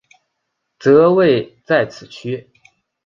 [0.79, 2.49] 则位在此区。